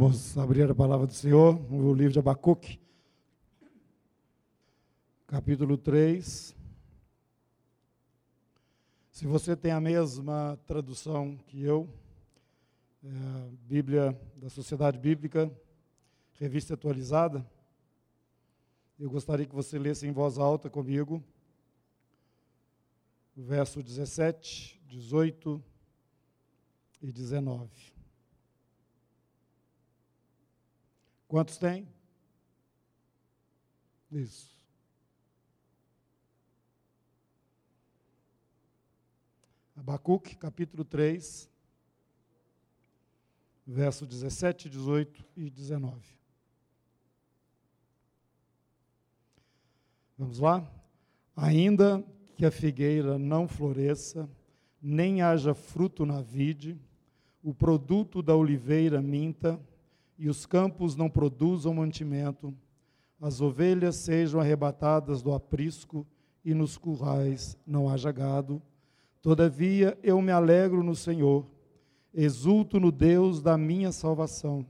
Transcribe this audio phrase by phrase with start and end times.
[0.00, 2.80] Vamos abrir a palavra do Senhor no livro de Abacuque,
[5.26, 6.56] capítulo 3.
[9.10, 11.86] Se você tem a mesma tradução que eu,
[13.04, 13.08] é
[13.68, 15.52] Bíblia da Sociedade Bíblica,
[16.32, 17.46] revista atualizada,
[18.98, 21.22] eu gostaria que você lesse em voz alta comigo
[23.36, 25.62] o verso 17, 18
[27.02, 27.99] e 19.
[31.30, 31.86] Quantos tem?
[34.10, 34.58] Isso.
[39.76, 41.48] Abacuque, capítulo 3,
[43.64, 46.00] verso 17, 18 e 19.
[50.18, 50.68] Vamos lá?
[51.36, 54.28] Ainda que a figueira não floresça,
[54.82, 56.76] nem haja fruto na vide,
[57.40, 59.60] o produto da oliveira minta,
[60.20, 62.54] e os campos não produzam mantimento,
[63.18, 66.06] as ovelhas sejam arrebatadas do aprisco
[66.44, 68.60] e nos currais não haja gado.
[69.22, 71.46] Todavia eu me alegro no Senhor,
[72.12, 74.66] exulto no Deus da minha salvação.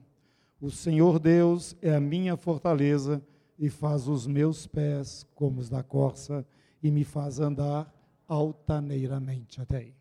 [0.61, 3.20] O Senhor Deus é a minha fortaleza
[3.58, 6.46] e faz os meus pés como os da corça
[6.80, 7.92] e me faz andar
[8.28, 9.61] altaneiramente.
[9.61, 9.94] Até aí.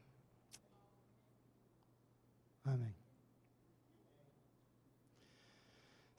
[2.64, 2.98] Amém.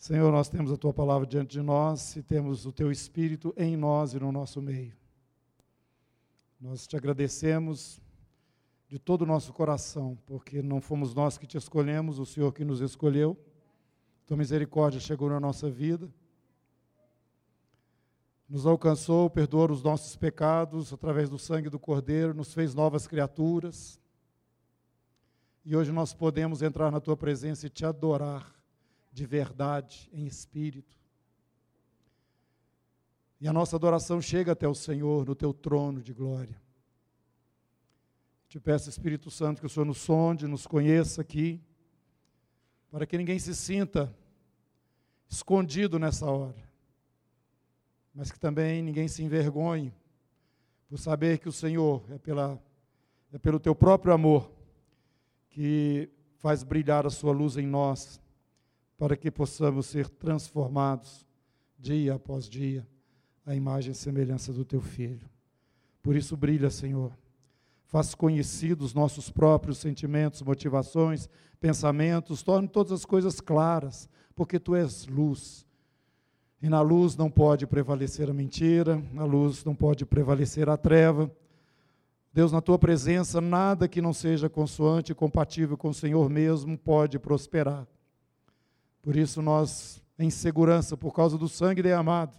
[0.00, 3.76] Senhor, nós temos a tua palavra diante de nós e temos o teu espírito em
[3.76, 4.96] nós e no nosso meio.
[6.58, 8.00] Nós te agradecemos
[8.88, 12.64] de todo o nosso coração, porque não fomos nós que te escolhemos, o Senhor que
[12.64, 13.36] nos escolheu.
[14.26, 16.10] Tua misericórdia chegou na nossa vida,
[18.48, 24.00] nos alcançou, perdoou os nossos pecados através do sangue do Cordeiro, nos fez novas criaturas.
[25.62, 28.59] E hoje nós podemos entrar na tua presença e te adorar
[29.20, 30.96] de verdade, em espírito.
[33.38, 36.58] E a nossa adoração chega até o Senhor no teu trono de glória.
[38.48, 41.60] Te peço, Espírito Santo, que o Senhor nos sonde, nos conheça aqui,
[42.90, 44.10] para que ninguém se sinta
[45.28, 46.56] escondido nessa hora,
[48.14, 49.92] mas que também ninguém se envergonhe
[50.88, 52.58] por saber que o Senhor é, pela,
[53.30, 54.50] é pelo teu próprio amor
[55.50, 56.08] que
[56.38, 58.18] faz brilhar a sua luz em nós
[59.00, 61.26] para que possamos ser transformados
[61.78, 62.86] dia após dia
[63.46, 65.26] à imagem e semelhança do teu filho.
[66.02, 67.10] Por isso brilha, Senhor.
[67.86, 74.06] Faz conhecidos nossos próprios sentimentos, motivações, pensamentos, torne todas as coisas claras,
[74.36, 75.66] porque tu és luz.
[76.60, 81.34] E na luz não pode prevalecer a mentira, na luz não pode prevalecer a treva.
[82.34, 86.76] Deus, na tua presença, nada que não seja consoante e compatível com o Senhor mesmo
[86.76, 87.88] pode prosperar.
[89.02, 92.36] Por isso nós, em segurança, por causa do sangue derramado,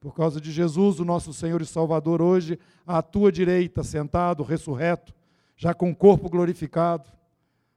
[0.00, 5.14] por causa de Jesus, o nosso Senhor e Salvador, hoje à tua direita, sentado, ressurreto,
[5.56, 7.10] já com o corpo glorificado.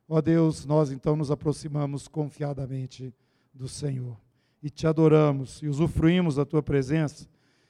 [0.08, 3.14] Ó Deus, nós então nos aproximamos confiadamente
[3.54, 4.18] do Senhor
[4.62, 7.28] e te adoramos e usufruímos da tua presença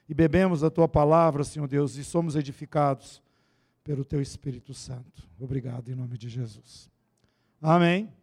[0.10, 3.22] e bebemos da tua palavra, Senhor Deus, e somos edificados
[3.84, 5.24] pelo teu Espírito Santo.
[5.40, 6.90] Obrigado em nome de Jesus.
[7.62, 8.21] Amém.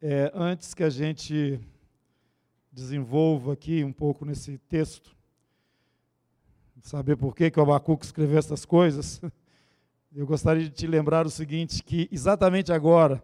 [0.00, 1.58] É, antes que a gente
[2.70, 5.16] desenvolva aqui um pouco nesse texto,
[6.80, 9.20] saber por que, que o Abacuque escreveu essas coisas,
[10.14, 13.20] eu gostaria de te lembrar o seguinte, que exatamente agora,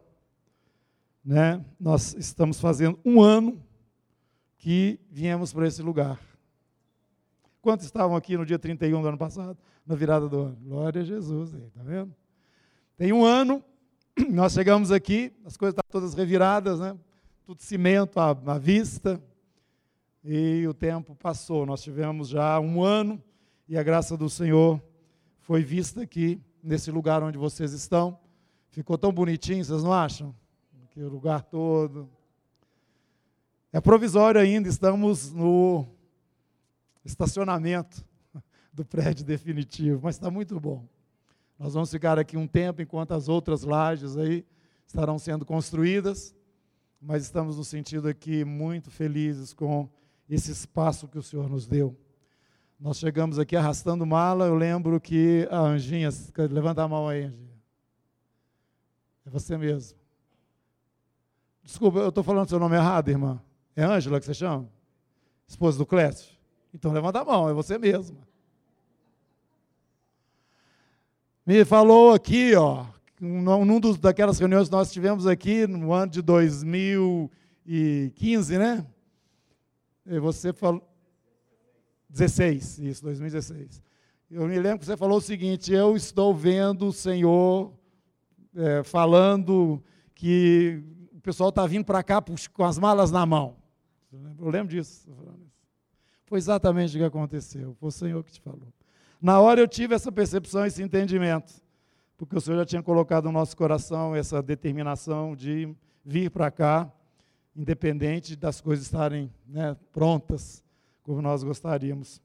[1.25, 3.63] né, nós estamos fazendo um ano
[4.59, 6.21] que viemos para esse lugar.
[7.63, 9.57] Quantos estavam aqui no dia 31 do ano passado,
[9.87, 10.57] na virada do ano?
[10.57, 12.13] Glória a Jesus, está vendo?
[12.97, 13.63] Tem um ano
[14.31, 16.97] nós chegamos aqui, as coisas estavam todas reviradas, né?
[17.45, 19.21] tudo cimento à, à vista,
[20.23, 21.67] e o tempo passou.
[21.67, 23.23] Nós tivemos já um ano,
[23.69, 24.81] e a graça do Senhor
[25.41, 28.19] foi vista aqui, nesse lugar onde vocês estão.
[28.71, 30.35] Ficou tão bonitinho, vocês não acham?
[30.91, 32.09] Que lugar todo.
[33.73, 35.87] É provisório ainda, estamos no
[37.05, 38.05] estacionamento
[38.73, 40.87] do prédio definitivo, mas está muito bom.
[41.59, 44.45] Nós vamos ficar aqui um tempo enquanto as outras lajes aí
[44.87, 46.35] estarão sendo construídas,
[47.01, 49.89] mas estamos no sentido aqui muito felizes com
[50.29, 51.97] esse espaço que o Senhor nos deu.
[52.79, 56.09] Nós chegamos aqui arrastando mala, eu lembro que a Anjinha,
[56.51, 57.55] levanta a mão aí, Anjinha.
[59.25, 59.97] É você mesmo.
[61.63, 63.41] Desculpa, eu estou falando seu nome errado, irmã.
[63.77, 64.69] É Ângela que você chama?
[65.47, 66.35] Esposa do Clécio?
[66.75, 68.34] Então levanta a mão, é você mesma
[71.47, 72.87] me falou aqui, ó,
[73.21, 78.87] num dos, daquelas reuniões que nós tivemos aqui no ano de 2015, né?
[80.07, 80.83] E você falou.
[82.09, 83.83] 16, isso, 2016.
[84.31, 87.73] Eu me lembro que você falou o seguinte: eu estou vendo o Senhor
[88.55, 89.83] é, falando
[90.15, 90.83] que
[91.13, 93.57] o pessoal está vindo para cá com as malas na mão.
[94.39, 95.09] Eu lembro disso.
[96.27, 97.75] Foi exatamente o que aconteceu.
[97.75, 98.74] Foi o Senhor que te falou.
[99.25, 101.55] Na hora eu tive essa percepção, esse entendimento,
[102.15, 105.75] porque o Senhor já tinha colocado no nosso coração essa determinação de
[106.05, 106.93] vir para cá,
[107.57, 110.63] independente das coisas estarem né, prontas,
[111.03, 112.21] como nós gostaríamos.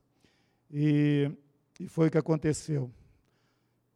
[0.70, 1.32] E,
[1.80, 2.92] e foi o que aconteceu.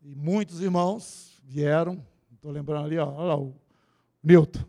[0.01, 2.01] E muitos irmãos vieram,
[2.33, 3.53] estou lembrando ali, ó, olha lá, o
[4.23, 4.63] Newton.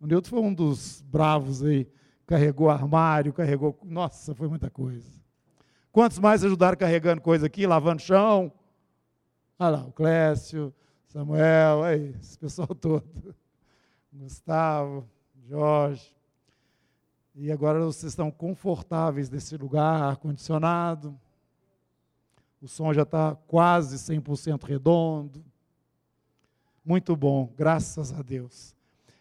[0.00, 1.88] O Newton foi um dos bravos aí,
[2.26, 3.78] carregou armário, carregou.
[3.84, 5.17] Nossa, foi muita coisa.
[5.98, 8.52] Quantos mais ajudaram carregando coisa aqui, lavando chão?
[9.58, 10.72] Olha lá, o Clécio,
[11.08, 13.34] Samuel, aí, esse pessoal todo.
[14.12, 15.08] Gustavo,
[15.48, 16.14] Jorge.
[17.34, 21.18] E agora vocês estão confortáveis nesse lugar, ar-condicionado.
[22.62, 25.44] O som já está quase 100% redondo.
[26.84, 28.72] Muito bom, graças a Deus.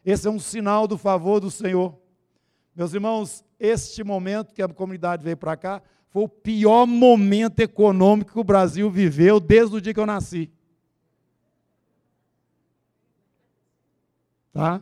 [0.06, 1.97] Esse é um sinal do favor do Senhor.
[2.75, 8.33] Meus irmãos, este momento que a comunidade veio para cá, foi o pior momento econômico
[8.33, 10.50] que o Brasil viveu desde o dia que eu nasci.
[14.51, 14.81] Tá?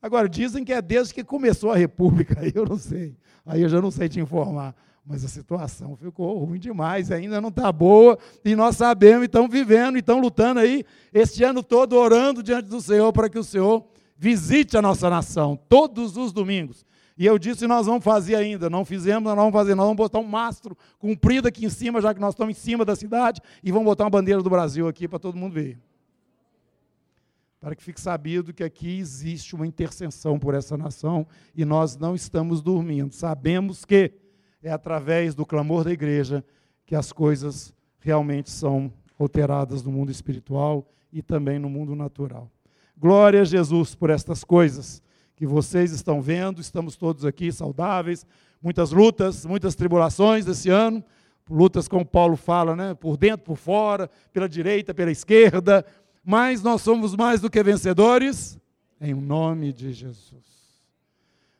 [0.00, 3.16] Agora, dizem que é desde que começou a República, aí eu não sei.
[3.46, 4.74] Aí eu já não sei te informar.
[5.04, 9.98] Mas a situação ficou ruim demais, ainda não está boa, e nós sabemos, estamos vivendo,
[9.98, 13.84] estamos lutando aí, este ano todo, orando diante do Senhor, para que o Senhor
[14.16, 16.86] visite a nossa nação, todos os domingos.
[17.16, 18.70] E eu disse, nós vamos fazer ainda.
[18.70, 19.74] Não fizemos, nós vamos fazer.
[19.74, 22.84] Nós vamos botar um mastro comprido aqui em cima, já que nós estamos em cima
[22.84, 25.78] da cidade, e vamos botar uma bandeira do Brasil aqui para todo mundo ver.
[27.60, 32.14] Para que fique sabido que aqui existe uma intercessão por essa nação e nós não
[32.14, 33.12] estamos dormindo.
[33.12, 34.12] Sabemos que
[34.62, 36.44] é através do clamor da igreja
[36.84, 42.50] que as coisas realmente são alteradas no mundo espiritual e também no mundo natural.
[42.96, 45.02] Glória a Jesus por estas coisas
[45.42, 48.24] que vocês estão vendo, estamos todos aqui saudáveis,
[48.62, 51.02] muitas lutas, muitas tribulações esse ano,
[51.50, 55.84] lutas como Paulo fala, né, por dentro, por fora, pela direita, pela esquerda,
[56.24, 58.56] mas nós somos mais do que vencedores
[59.00, 60.80] em nome de Jesus.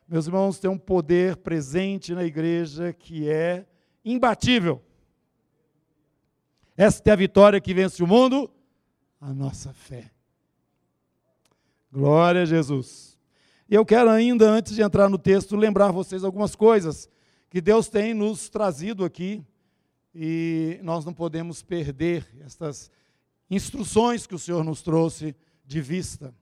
[0.07, 3.65] Meus irmãos, tem um poder presente na igreja que é
[4.05, 4.81] imbatível.
[6.77, 8.49] Esta é a vitória que vence o mundo,
[9.19, 10.09] a nossa fé.
[11.91, 13.12] Glória a Jesus.
[13.75, 17.09] Eu quero ainda, antes de entrar no texto, lembrar vocês algumas coisas
[17.49, 19.43] que Deus tem nos trazido aqui
[20.13, 22.91] e nós não podemos perder estas
[23.49, 25.35] instruções que o Senhor nos trouxe
[25.65, 26.35] de vista.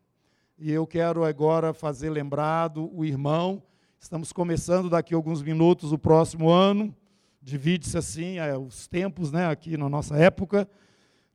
[0.60, 3.64] E eu quero agora fazer lembrado o irmão.
[3.98, 6.94] Estamos começando daqui a alguns minutos o próximo ano.
[7.42, 10.70] Divide-se assim é, os tempos, né, aqui na nossa época.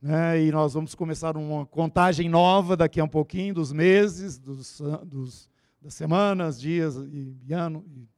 [0.02, 4.78] Né, e nós vamos começar uma contagem nova daqui a um pouquinho, dos meses, dos,
[5.02, 5.55] dos
[5.86, 8.08] das semanas, dias e, e ano, e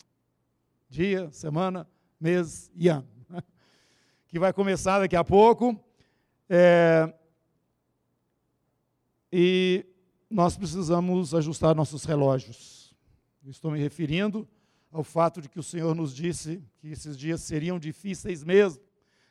[0.89, 1.87] dia, semana,
[2.19, 3.43] mês e ano, né?
[4.27, 5.79] que vai começar daqui a pouco.
[6.49, 7.13] É,
[9.31, 9.85] e
[10.31, 12.97] nós precisamos ajustar nossos relógios.
[13.45, 14.49] Estou me referindo
[14.91, 18.83] ao fato de que o Senhor nos disse que esses dias seriam difíceis mesmo.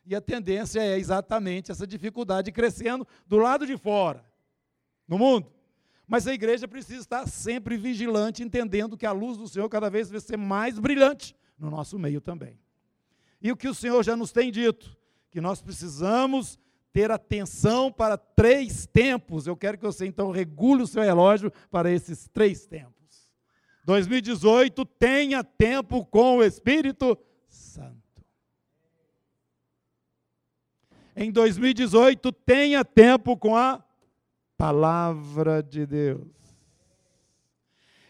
[0.05, 4.23] E a tendência é exatamente essa dificuldade crescendo do lado de fora,
[5.07, 5.56] no mundo.
[6.07, 10.09] Mas a igreja precisa estar sempre vigilante, entendendo que a luz do Senhor cada vez
[10.09, 12.57] vai ser mais brilhante no nosso meio também.
[13.41, 14.95] E o que o Senhor já nos tem dito,
[15.29, 16.57] que nós precisamos
[16.93, 19.45] ter atenção para três tempos.
[19.45, 23.29] Eu quero que você então regule o seu relógio para esses três tempos.
[23.83, 27.97] 2018, tenha tempo com o Espírito Santo.
[31.15, 33.83] Em 2018, tenha tempo com a
[34.57, 36.27] palavra de Deus.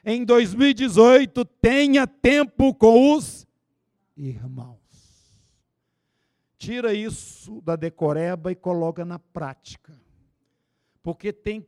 [0.03, 3.45] Em 2018, tenha tempo com os
[4.15, 4.77] irmãos.
[6.57, 9.93] Tira isso da decoreba e coloca na prática.
[11.03, 11.65] Porque tem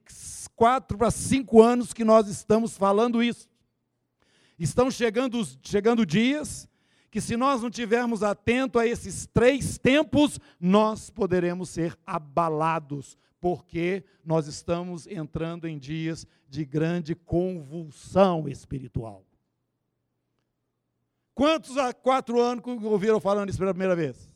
[0.55, 3.47] quatro para cinco anos que nós estamos falando isso.
[4.57, 6.67] Estão chegando, chegando dias
[7.11, 14.03] que, se nós não tivermos atento a esses três tempos, nós poderemos ser abalados porque
[14.23, 19.25] nós estamos entrando em dias de grande convulsão espiritual.
[21.33, 24.29] Quantos há quatro anos ouviram falando isso pela primeira vez?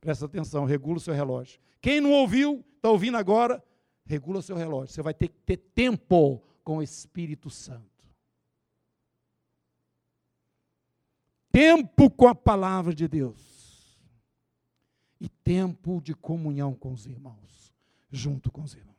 [0.00, 1.60] Presta atenção, regula o seu relógio.
[1.80, 3.62] Quem não ouviu, está ouvindo agora,
[4.06, 4.94] regula o seu relógio.
[4.94, 7.84] Você vai ter que ter tempo com o Espírito Santo.
[11.52, 13.49] Tempo com a palavra de Deus.
[15.20, 17.74] E tempo de comunhão com os irmãos,
[18.10, 18.90] junto com os irmãos.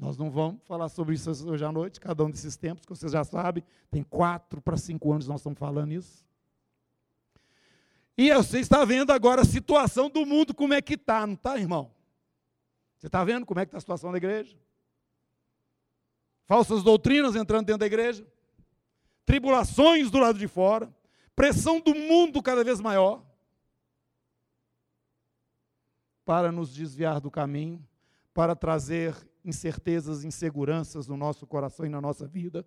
[0.00, 3.12] Nós não vamos falar sobre isso hoje à noite, cada um desses tempos, que vocês
[3.12, 6.24] já sabem, tem quatro para cinco anos nós estamos falando isso.
[8.16, 11.58] E você está vendo agora a situação do mundo, como é que está, não está,
[11.58, 11.92] irmão?
[12.96, 14.58] Você está vendo como é que está a situação da igreja?
[16.46, 18.26] Falsas doutrinas entrando dentro da igreja,
[19.26, 20.90] tribulações do lado de fora,
[21.36, 23.22] pressão do mundo cada vez maior
[26.24, 27.84] para nos desviar do caminho,
[28.32, 32.66] para trazer incertezas, inseguranças no nosso coração e na nossa vida.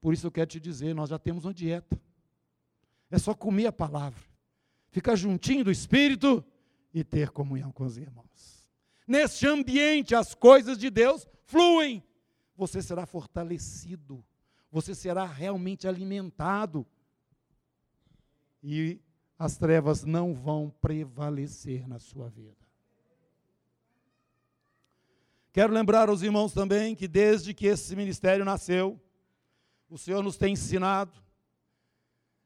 [0.00, 2.00] Por isso eu quero te dizer, nós já temos uma dieta.
[3.10, 4.22] É só comer a palavra,
[4.90, 6.44] ficar juntinho do Espírito
[6.92, 8.68] e ter comunhão com os irmãos.
[9.06, 12.04] Neste ambiente, as coisas de Deus fluem.
[12.54, 14.24] Você será fortalecido,
[14.70, 16.86] você será realmente alimentado.
[18.62, 19.00] E
[19.38, 22.56] as trevas não vão prevalecer na sua vida.
[25.52, 29.00] Quero lembrar aos irmãos também que desde que esse ministério nasceu,
[29.88, 31.12] o Senhor nos tem ensinado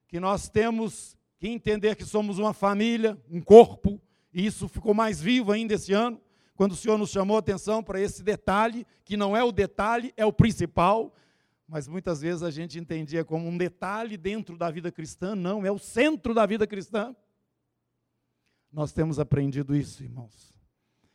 [0.06, 4.00] que nós temos que entender que somos uma família, um corpo,
[4.32, 6.20] e isso ficou mais vivo ainda esse ano,
[6.54, 10.12] quando o Senhor nos chamou a atenção para esse detalhe, que não é o detalhe,
[10.16, 11.12] é o principal,
[11.72, 15.72] mas muitas vezes a gente entendia como um detalhe dentro da vida cristã, não, é
[15.72, 17.16] o centro da vida cristã.
[18.70, 20.52] Nós temos aprendido isso, irmãos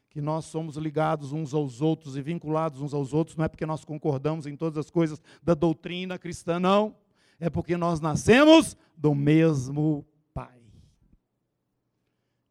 [0.09, 3.67] que nós somos ligados uns aos outros e vinculados uns aos outros, não é porque
[3.67, 6.95] nós concordamos em todas as coisas da doutrina cristã, não.
[7.39, 10.59] É porque nós nascemos do mesmo Pai.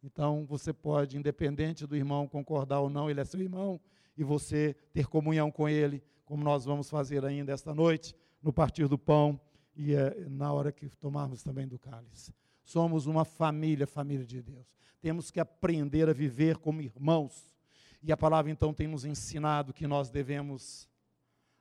[0.01, 3.81] Então, você pode, independente do irmão concordar ou não, ele é seu irmão,
[4.17, 8.87] e você ter comunhão com ele, como nós vamos fazer ainda esta noite, no partir
[8.89, 9.41] do pão
[9.75, 12.35] e é, na hora que tomarmos também do cálice.
[12.65, 14.67] Somos uma família, família de Deus.
[15.01, 17.57] Temos que aprender a viver como irmãos
[18.03, 20.89] e a palavra então tem nos ensinado que nós devemos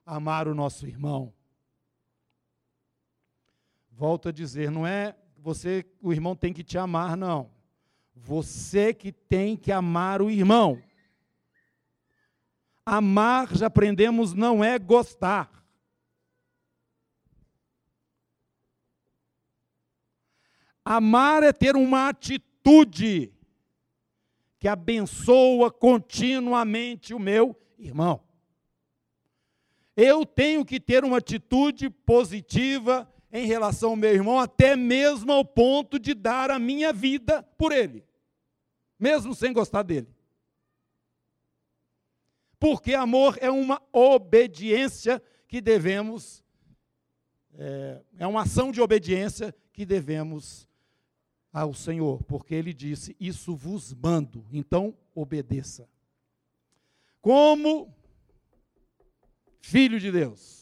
[0.06, 1.34] amar o nosso irmão.
[3.92, 7.50] Volto a dizer, não é você, o irmão tem que te amar, não.
[8.16, 10.82] Você que tem que amar o irmão.
[12.86, 15.52] Amar, já aprendemos, não é gostar.
[20.84, 23.34] Amar é ter uma atitude
[24.60, 28.24] que abençoa continuamente o meu irmão.
[29.98, 35.44] Eu tenho que ter uma atitude positiva em relação ao meu irmão, até mesmo ao
[35.44, 38.06] ponto de dar a minha vida por ele,
[39.00, 40.15] mesmo sem gostar dele.
[42.66, 46.44] Porque amor é uma obediência que devemos,
[47.54, 50.68] é, é uma ação de obediência que devemos
[51.54, 55.88] ao Senhor, porque ele disse: Isso vos mando, então obedeça.
[57.22, 57.96] Como
[59.62, 60.55] filho de Deus,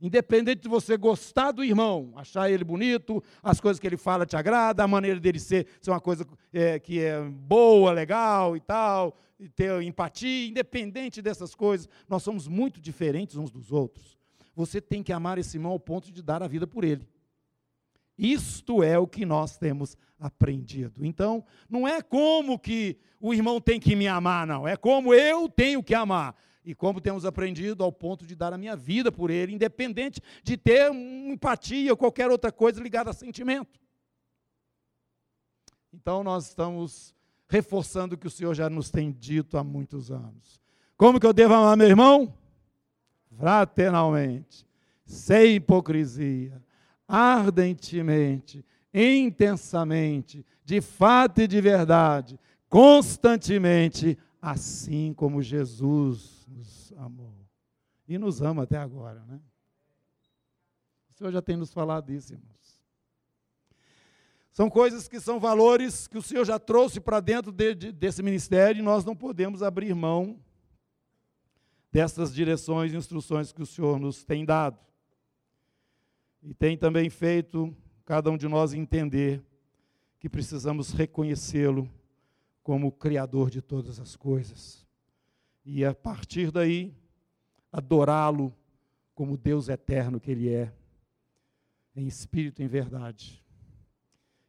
[0.00, 4.36] independente de você gostar do irmão, achar ele bonito, as coisas que ele fala te
[4.36, 9.16] agrada, a maneira dele ser, ser uma coisa é, que é boa, legal e tal,
[9.38, 14.18] e ter empatia, independente dessas coisas, nós somos muito diferentes uns dos outros.
[14.54, 17.08] Você tem que amar esse irmão ao ponto de dar a vida por ele.
[18.18, 21.04] Isto é o que nós temos aprendido.
[21.04, 24.68] Então, não é como que o irmão tem que me amar, não.
[24.68, 26.36] É como eu tenho que amar.
[26.64, 30.56] E como temos aprendido ao ponto de dar a minha vida por ele, independente de
[30.56, 33.80] ter empatia ou qualquer outra coisa ligada a sentimento.
[35.92, 37.14] Então, nós estamos
[37.48, 40.60] reforçando o que o Senhor já nos tem dito há muitos anos.
[40.96, 42.32] Como que eu devo amar meu irmão?
[43.36, 44.66] Fraternalmente,
[45.04, 46.62] sem hipocrisia
[47.10, 48.64] ardentemente,
[48.94, 52.38] intensamente, de fato e de verdade,
[52.68, 57.34] constantemente, assim como Jesus nos amou.
[58.06, 59.40] E nos ama até agora, né?
[61.10, 62.80] O Senhor já tem nos falado disso, irmãos.
[64.50, 68.22] São coisas que são valores que o Senhor já trouxe para dentro de, de, desse
[68.22, 70.38] ministério e nós não podemos abrir mão
[71.92, 74.78] dessas direções e instruções que o Senhor nos tem dado.
[76.42, 79.42] E tem também feito cada um de nós entender
[80.18, 81.88] que precisamos reconhecê-lo
[82.62, 84.86] como o Criador de todas as coisas.
[85.72, 86.92] E a partir daí,
[87.70, 88.52] adorá-lo
[89.14, 90.74] como Deus eterno que Ele é,
[91.94, 93.40] em espírito e em verdade.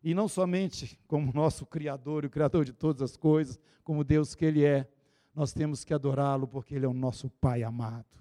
[0.03, 4.33] E não somente como nosso Criador e o Criador de todas as coisas, como Deus
[4.33, 4.89] que Ele é,
[5.35, 8.17] nós temos que adorá-lo porque Ele é o nosso Pai amado.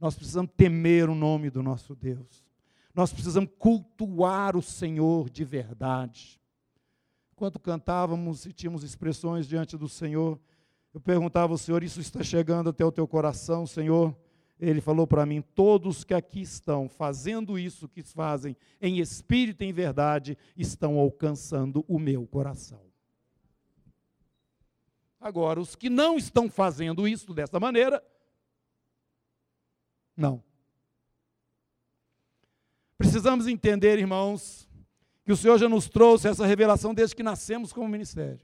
[0.00, 2.42] Nós precisamos temer o nome do nosso Deus.
[2.94, 6.40] Nós precisamos cultuar o Senhor de verdade.
[7.34, 10.40] Enquanto cantávamos e tínhamos expressões diante do Senhor,
[10.92, 14.16] eu perguntava ao Senhor: Isso está chegando até o teu coração, Senhor?
[14.60, 19.66] Ele falou para mim: Todos que aqui estão fazendo isso que fazem em espírito e
[19.66, 22.80] em verdade estão alcançando o meu coração.
[25.20, 28.02] Agora, os que não estão fazendo isso dessa maneira,
[30.16, 30.42] não.
[32.98, 34.68] Precisamos entender, irmãos,
[35.24, 38.40] que o Senhor já nos trouxe essa revelação desde que nascemos como ministério.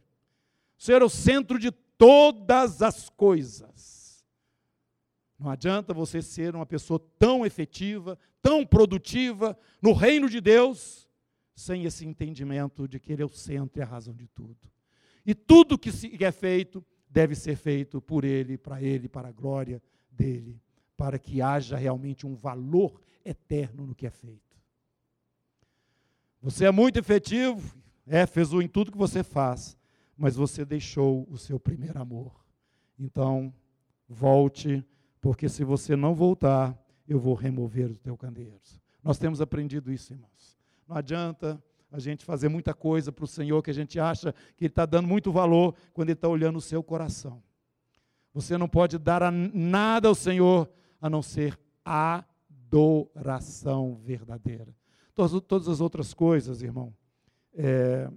[0.78, 4.24] O Senhor é o centro de todas as coisas.
[5.38, 11.08] Não adianta você ser uma pessoa tão efetiva, tão produtiva no reino de Deus,
[11.54, 14.56] sem esse entendimento de que Ele é o centro e a razão de tudo.
[15.26, 15.90] E tudo que
[16.24, 20.60] é feito deve ser feito por Ele, para Ele, para a glória dEle,
[20.96, 24.58] para que haja realmente um valor eterno no que é feito.
[26.40, 27.76] Você é muito efetivo,
[28.06, 29.77] Éfeso, em tudo que você faz,
[30.18, 32.34] mas você deixou o seu primeiro amor.
[32.98, 33.54] Então,
[34.08, 34.84] volte,
[35.20, 38.80] porque se você não voltar, eu vou remover os teus candeeiros.
[39.02, 40.58] Nós temos aprendido isso, irmãos.
[40.88, 44.64] Não adianta a gente fazer muita coisa para o Senhor que a gente acha que
[44.64, 47.40] Ele está dando muito valor quando Ele está olhando o seu coração.
[48.34, 50.68] Você não pode dar nada ao Senhor
[51.00, 54.74] a não ser adoração verdadeira.
[55.14, 56.94] Todas, todas as outras coisas, irmão,
[57.54, 58.10] é,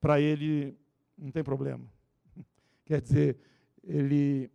[0.00, 0.76] para ele
[1.16, 1.84] não tem problema.
[2.84, 3.38] Quer dizer,
[3.82, 4.50] ele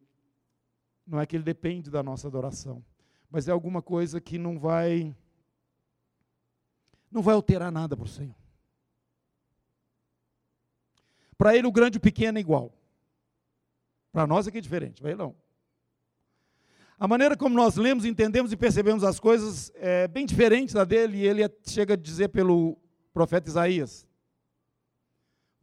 [1.05, 2.83] não é que ele depende da nossa adoração,
[3.29, 5.15] mas é alguma coisa que não vai
[7.11, 8.35] não vai alterar nada para o Senhor.
[11.37, 12.73] Para ele o grande e o pequeno é igual.
[14.11, 15.35] Para nós aqui é diferente, vai não.
[16.97, 21.17] A maneira como nós lemos, entendemos e percebemos as coisas é bem diferente da dele,
[21.17, 22.77] e ele chega a dizer pelo
[23.13, 24.07] profeta Isaías: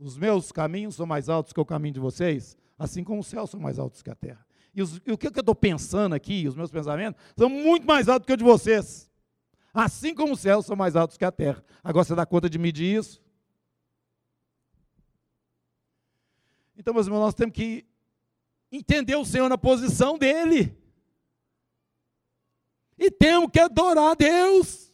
[0.00, 3.50] Os meus caminhos são mais altos que o caminho de vocês, assim como os céus
[3.50, 4.44] são mais altos que a terra.
[4.74, 8.08] E, os, e o que eu estou pensando aqui, os meus pensamentos, são muito mais
[8.08, 9.10] altos que o de vocês.
[9.74, 11.62] Assim como os céus são mais altos que a terra.
[11.84, 13.22] Agora você dá conta de medir isso?
[16.78, 17.84] Então, meus irmãos, nós temos que
[18.72, 20.74] entender o Senhor na posição dele
[22.96, 24.90] e temos que adorar a Deus.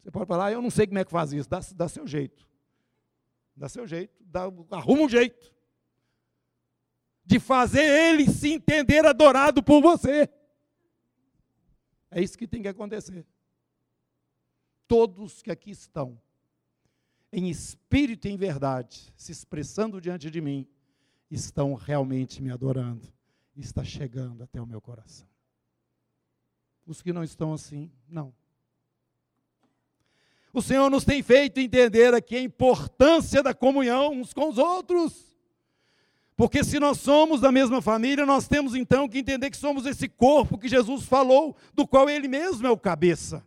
[0.00, 2.04] Você pode falar, ah, eu não sei como é que faz isso, dá, dá seu
[2.04, 2.44] jeito.
[3.56, 5.52] Dá seu jeito, dá, arruma um jeito.
[7.24, 10.28] De fazer ele se entender adorado por você.
[12.10, 13.26] É isso que tem que acontecer.
[14.86, 16.20] Todos que aqui estão,
[17.32, 20.68] em espírito e em verdade, se expressando diante de mim,
[21.30, 23.12] estão realmente me adorando.
[23.56, 25.28] Está chegando até o meu coração.
[26.86, 28.34] Os que não estão assim, não.
[30.54, 35.34] O Senhor nos tem feito entender aqui a importância da comunhão uns com os outros.
[36.36, 40.08] Porque se nós somos da mesma família, nós temos então que entender que somos esse
[40.08, 43.44] corpo que Jesus falou, do qual Ele mesmo é o cabeça.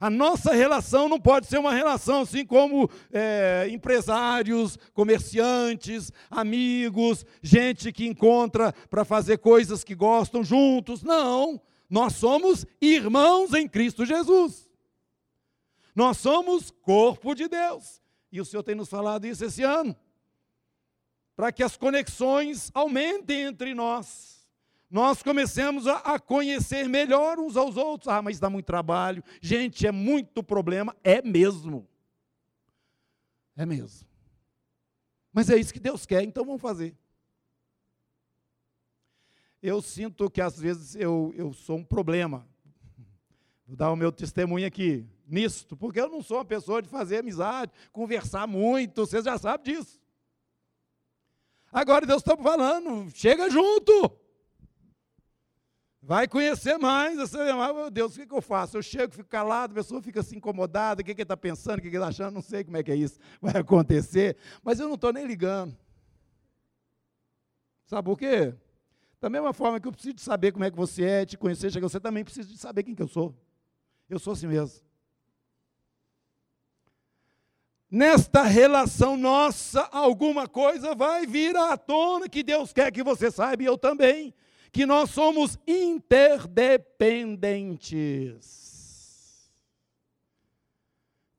[0.00, 7.92] A nossa relação não pode ser uma relação assim como é, empresários, comerciantes, amigos, gente
[7.92, 11.04] que encontra para fazer coisas que gostam juntos.
[11.04, 11.60] Não.
[11.88, 14.69] Nós somos irmãos em Cristo Jesus.
[15.94, 18.02] Nós somos corpo de Deus.
[18.30, 19.94] E o Senhor tem nos falado isso esse ano.
[21.34, 24.46] Para que as conexões aumentem entre nós.
[24.90, 28.08] Nós comecemos a, a, conhecer melhor uns aos outros.
[28.08, 29.22] Ah, mas dá muito trabalho.
[29.40, 30.96] Gente, é muito problema.
[31.02, 31.88] É mesmo.
[33.56, 34.06] É mesmo.
[35.32, 36.96] Mas é isso que Deus quer, então vamos fazer
[39.62, 42.46] eu sinto que às vezes eu, eu sou um problema.
[43.66, 47.18] Vou dar o meu testemunho aqui, nisto, porque eu não sou uma pessoa de fazer
[47.18, 50.00] amizade, conversar muito, vocês já sabem disso.
[51.72, 54.18] Agora Deus está falando, chega junto.
[56.02, 57.16] Vai conhecer mais.
[57.18, 58.76] Você, meu Deus, o que, que eu faço?
[58.76, 61.78] Eu chego, fico calado, a pessoa fica assim incomodada, o que, que ele está pensando,
[61.78, 64.36] o que, que ele está achando, não sei como é que é isso, vai acontecer,
[64.62, 65.76] mas eu não estou nem ligando.
[67.86, 68.54] Sabe por quê?
[69.20, 71.70] Da mesma forma que eu preciso de saber como é que você é, te conhecer,
[71.70, 73.34] chega você também precisa de saber quem que eu sou.
[74.08, 74.80] Eu sou assim mesmo.
[77.90, 83.64] Nesta relação nossa, alguma coisa vai vir à tona que Deus quer que você saiba,
[83.64, 84.32] e eu também,
[84.70, 88.60] que nós somos interdependentes.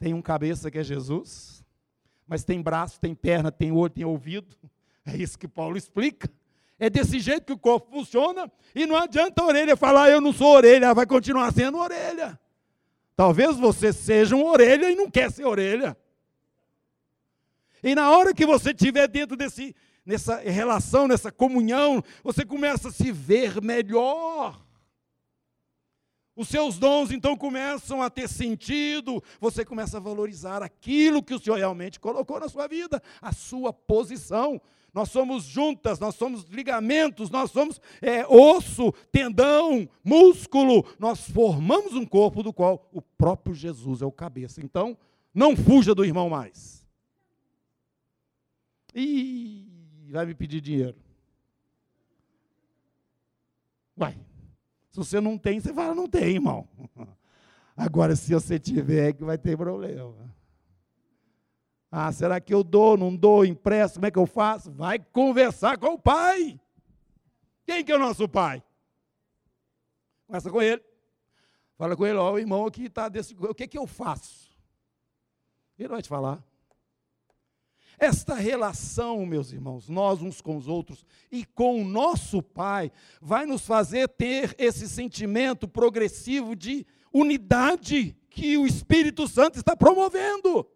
[0.02, 1.64] tem um cabeça que é Jesus,
[2.28, 4.58] mas tem braço, tem perna, tem olho, tem ouvido.
[5.06, 6.28] É isso que Paulo explica.
[6.80, 10.34] É desse jeito que o corpo funciona, e não adianta a orelha falar, eu não
[10.34, 12.40] sou orelha, vai continuar sendo orelha.
[13.16, 15.96] Talvez você seja uma orelha e não quer ser orelha.
[17.84, 22.92] E na hora que você estiver dentro desse, nessa relação, nessa comunhão, você começa a
[22.92, 24.62] se ver melhor.
[26.36, 31.40] Os seus dons então começam a ter sentido, você começa a valorizar aquilo que o
[31.40, 34.62] Senhor realmente colocou na sua vida, a sua posição.
[34.94, 40.86] Nós somos juntas, nós somos ligamentos, nós somos é, osso, tendão, músculo.
[41.00, 44.62] Nós formamos um corpo do qual o próprio Jesus é o cabeça.
[44.62, 44.98] Então,
[45.34, 46.81] não fuja do irmão mais.
[48.94, 50.98] E vai me pedir dinheiro.
[53.96, 54.14] Vai.
[54.90, 56.68] Se você não tem, você fala, não tem, irmão.
[57.76, 60.34] Agora, se você tiver, é que vai ter problema.
[61.90, 64.72] Ah, será que eu dou, não dou, empresto, como é que eu faço?
[64.72, 66.60] Vai conversar com o pai.
[67.66, 68.64] Quem que é o nosso pai?
[70.26, 70.82] Conversa com ele.
[71.78, 73.36] Fala com ele, ó, o irmão aqui está desse.
[73.36, 74.56] O que, que eu faço?
[75.78, 76.44] Ele vai te falar.
[78.02, 83.46] Esta relação, meus irmãos, nós uns com os outros e com o nosso Pai, vai
[83.46, 86.84] nos fazer ter esse sentimento progressivo de
[87.14, 90.68] unidade que o Espírito Santo está promovendo.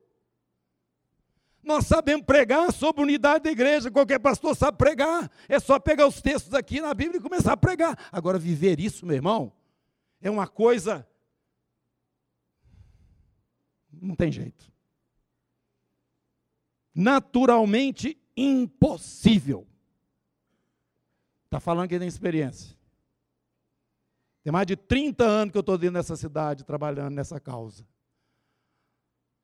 [1.63, 5.27] Nós sabemos pregar sobre unidade da igreja, qualquer pastor sabe pregar.
[5.49, 7.97] É só pegar os textos aqui na Bíblia e começar a pregar.
[8.11, 9.51] Agora, viver isso, meu irmão,
[10.21, 11.07] é uma coisa.
[13.91, 14.74] Não tem jeito
[16.95, 19.67] naturalmente impossível.
[21.45, 22.75] Está falando que tem experiência.
[24.43, 27.86] Tem mais de 30 anos que eu estou dentro dessa cidade, trabalhando nessa causa.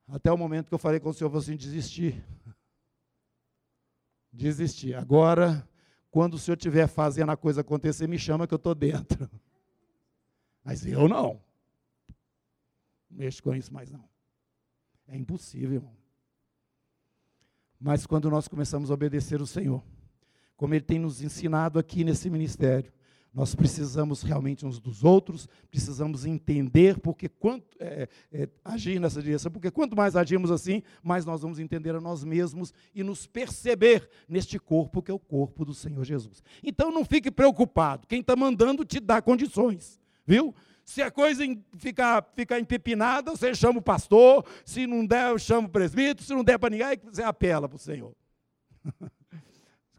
[0.07, 2.23] Até o momento que eu falei com o senhor, vou assim, desistir.
[4.31, 4.93] Desistir.
[4.95, 5.67] Agora,
[6.09, 9.29] quando o senhor estiver fazendo a coisa acontecer, me chama que eu estou dentro.
[10.63, 11.41] Mas eu não.
[13.09, 14.07] Não mexo com isso mais não.
[15.07, 16.00] É impossível, irmão.
[17.81, 19.83] Mas quando nós começamos a obedecer o Senhor,
[20.55, 22.93] como Ele tem nos ensinado aqui nesse ministério,
[23.33, 29.49] nós precisamos realmente uns dos outros, precisamos entender porque quanto é, é, agir nessa direção,
[29.49, 34.07] porque quanto mais agimos assim, mais nós vamos entender a nós mesmos e nos perceber
[34.27, 36.43] neste corpo que é o corpo do Senhor Jesus.
[36.61, 40.53] Então não fique preocupado, quem está mandando te dá condições, viu?
[40.91, 41.41] Se a coisa
[41.77, 44.45] ficar, ficar empepinada, você chama o pastor.
[44.65, 46.21] Se não der, eu chamo o presbítero.
[46.21, 48.13] Se não der para ninguém, você apela para o Senhor.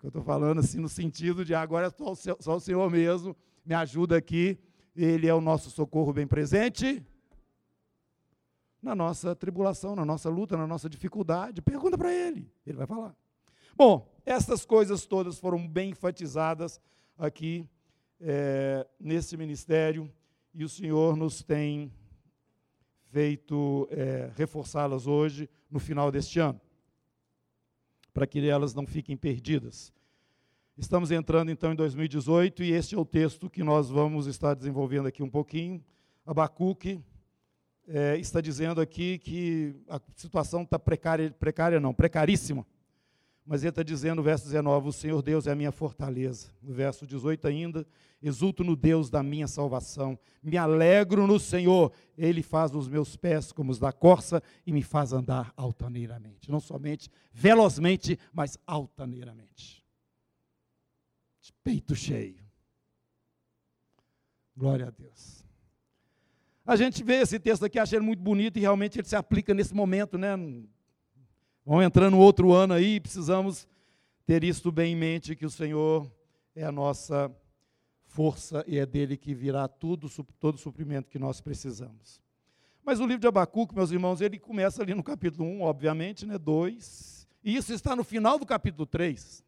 [0.02, 2.90] Eu estou falando assim no sentido de agora é só o, Senhor, só o Senhor
[2.90, 4.58] mesmo me ajuda aqui.
[4.94, 7.02] Ele é o nosso socorro bem presente
[8.82, 11.62] na nossa tribulação, na nossa luta, na nossa dificuldade.
[11.62, 13.16] Pergunta para ele, ele vai falar.
[13.76, 16.80] Bom, essas coisas todas foram bem enfatizadas
[17.16, 17.64] aqui
[18.20, 20.12] é, nesse ministério
[20.54, 21.90] e o Senhor nos tem
[23.10, 26.60] feito é, reforçá-las hoje, no final deste ano,
[28.12, 29.92] para que elas não fiquem perdidas.
[30.76, 35.06] Estamos entrando então em 2018 e este é o texto que nós vamos estar desenvolvendo
[35.06, 35.84] aqui um pouquinho.
[36.24, 37.00] Abacuque
[37.86, 42.66] é, está dizendo aqui que a situação está precária, precária não, precaríssima.
[43.44, 46.48] Mas ele está dizendo no verso 19: O Senhor Deus é a minha fortaleza.
[46.62, 47.86] No verso 18 ainda:
[48.22, 50.18] Exulto no Deus da minha salvação.
[50.42, 51.92] Me alegro no Senhor.
[52.16, 56.50] Ele faz os meus pés como os da corça e me faz andar altaneiramente.
[56.50, 59.84] Não somente velozmente, mas altaneiramente.
[61.40, 62.42] De peito cheio.
[64.56, 65.44] Glória a Deus.
[66.64, 69.52] A gente vê esse texto aqui, acha ele muito bonito e realmente ele se aplica
[69.52, 70.36] nesse momento, né?
[71.64, 73.68] Vamos entrando no outro ano aí, precisamos
[74.26, 76.10] ter isto bem em mente, que o Senhor
[76.56, 77.32] é a nossa
[78.04, 82.20] força e é dele que virá tudo, todo o suprimento que nós precisamos.
[82.84, 86.36] Mas o livro de Abacuque, meus irmãos, ele começa ali no capítulo 1, obviamente, né,
[86.36, 89.44] 2, e isso está no final do capítulo 3.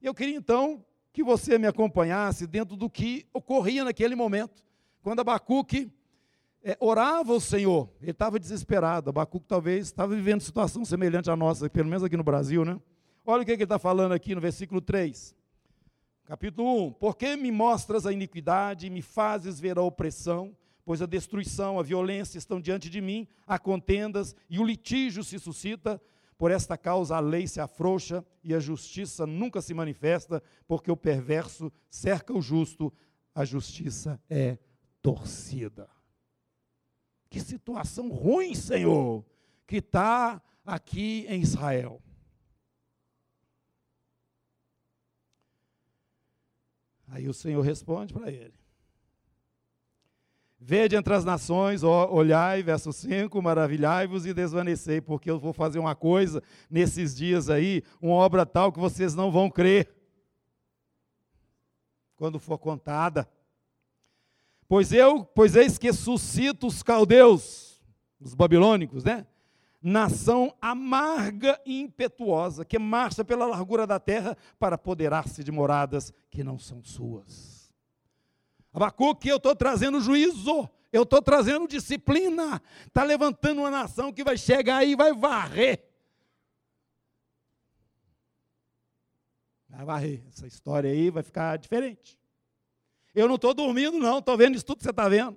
[0.00, 4.64] Eu queria então que você me acompanhasse dentro do que ocorria naquele momento,
[5.02, 5.92] quando Abacuque
[6.68, 9.08] é, orava ao Senhor, ele estava desesperado.
[9.08, 12.80] Abacuque talvez estava vivendo situação semelhante à nossa, pelo menos aqui no Brasil, né?
[13.24, 15.32] Olha o que, que ele está falando aqui no versículo 3.
[16.24, 21.06] Capítulo 1: Porque me mostras a iniquidade e me fazes ver a opressão, pois a
[21.06, 26.02] destruição, a violência estão diante de mim, há contendas e o litígio se suscita.
[26.36, 30.96] Por esta causa a lei se afrouxa e a justiça nunca se manifesta, porque o
[30.96, 32.92] perverso cerca o justo,
[33.32, 34.58] a justiça é
[35.00, 35.95] torcida.
[37.28, 39.24] Que situação ruim, Senhor.
[39.66, 42.00] que está aqui em Israel.
[47.08, 48.54] Aí o Senhor responde para ele:
[50.58, 55.94] Vede entre as nações, olhai, verso 5, maravilhai-vos e desvanecei, porque eu vou fazer uma
[55.94, 59.94] coisa nesses dias aí, uma obra tal que vocês não vão crer,
[62.16, 63.28] quando for contada.
[64.68, 67.80] Pois eu, pois eis que suscito os caldeus,
[68.20, 69.26] os babilônicos, né?
[69.80, 76.42] Nação amarga e impetuosa, que marcha pela largura da terra para apoderar-se de moradas que
[76.42, 77.72] não são suas.
[78.72, 82.60] Abacuque, eu estou trazendo juízo, eu estou trazendo disciplina.
[82.86, 85.82] Está levantando uma nação que vai chegar aí e vai varrer.
[89.68, 90.24] Vai varrer.
[90.28, 92.18] Essa história aí vai ficar diferente.
[93.16, 95.36] Eu não estou dormindo, não, estou vendo isso tudo que você está vendo.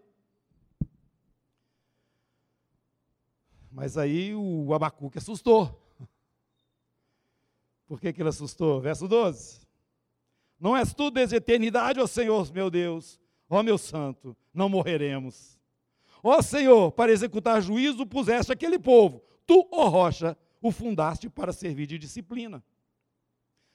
[3.71, 5.81] Mas aí o Abacuque assustou.
[7.87, 8.79] Por que, que ele assustou?
[8.79, 9.61] Verso 12.
[10.59, 15.57] Não és tu desde a eternidade, ó Senhor, meu Deus, Ó meu santo, não morreremos.
[16.21, 19.23] Ó Senhor, para executar juízo puseste aquele povo.
[19.45, 22.63] Tu, ó rocha, o fundaste para servir de disciplina.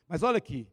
[0.07, 0.69] Mas olha aqui,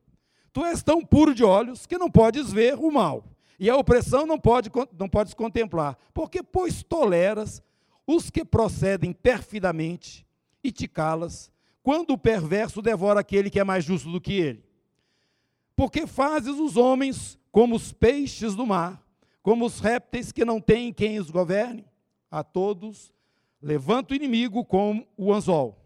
[0.54, 3.24] tu és tão puro de olhos que não podes ver o mal,
[3.60, 7.62] e a opressão não, pode, não podes contemplar, porque, pois, toleras
[8.06, 10.26] os que procedem perfidamente
[10.64, 11.52] e te calas,
[11.84, 14.64] quando o perverso devora aquele que é mais justo do que ele.
[15.76, 19.04] Porque fazes os homens como os peixes do mar,
[19.42, 21.86] como os répteis que não têm quem os governe.
[22.30, 23.12] A todos
[23.62, 25.81] levanta o inimigo como o anzol.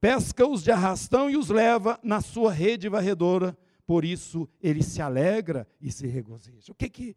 [0.00, 5.66] Pesca-os de arrastão e os leva na sua rede varredora, por isso ele se alegra
[5.80, 6.70] e se regozija.
[6.70, 7.16] O que que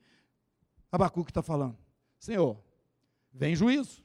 [0.92, 1.78] Abacuque está falando?
[2.18, 2.62] Senhor,
[3.32, 4.04] vem juízo.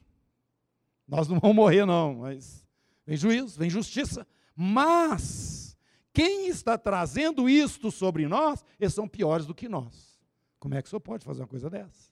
[1.07, 2.67] Nós não vamos morrer, não, mas
[3.05, 4.27] vem juízo, vem justiça.
[4.55, 5.77] Mas
[6.13, 10.19] quem está trazendo isto sobre nós, eles são piores do que nós.
[10.59, 12.11] Como é que o senhor pode fazer uma coisa dessa?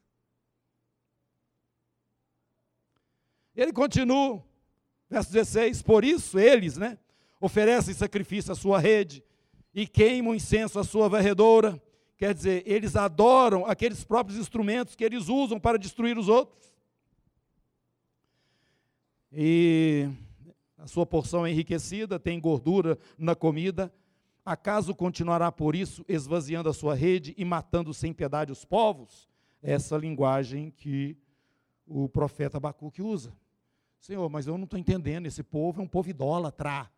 [3.56, 4.45] Ele continua,
[5.15, 6.97] verso 16: Por isso eles, né,
[7.39, 9.23] oferecem sacrifício à sua rede
[9.73, 11.82] e queimam incenso à sua varredora.
[12.17, 16.73] Quer dizer, eles adoram aqueles próprios instrumentos que eles usam para destruir os outros.
[19.32, 20.10] E
[20.78, 23.93] a sua porção é enriquecida, tem gordura na comida.
[24.45, 29.28] Acaso continuará por isso esvaziando a sua rede e matando sem piedade os povos?
[29.62, 31.17] Essa linguagem que
[31.86, 33.34] o profeta Abacuque usa.
[33.99, 35.25] Senhor, mas eu não estou entendendo.
[35.25, 36.89] Esse povo é um povo idólatra.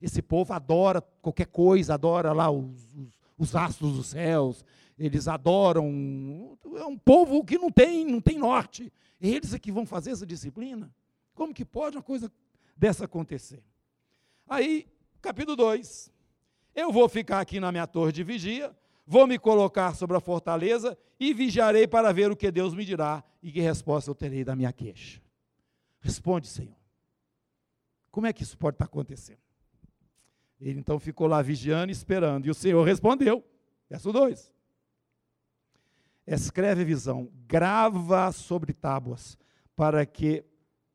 [0.00, 4.64] Esse povo adora qualquer coisa, adora lá os, os, os astros dos céus.
[4.98, 6.58] Eles adoram.
[6.76, 8.92] É um povo que não tem, não tem norte.
[9.20, 10.94] Eles é que vão fazer essa disciplina?
[11.34, 12.30] Como que pode uma coisa
[12.76, 13.62] dessa acontecer.
[14.48, 14.86] Aí,
[15.22, 16.12] capítulo 2.
[16.74, 20.96] Eu vou ficar aqui na minha torre de vigia, vou me colocar sobre a fortaleza
[21.18, 24.54] e vigiarei para ver o que Deus me dirá e que resposta eu terei da
[24.54, 25.22] minha queixa.
[26.06, 26.76] Responde, Senhor.
[28.12, 29.40] Como é que isso pode estar acontecendo?
[30.60, 33.44] Ele então ficou lá vigiando e esperando, e o Senhor respondeu.
[33.90, 34.54] Verso 2.
[36.24, 39.36] Escreve a visão, grava sobre tábuas,
[39.74, 40.44] para que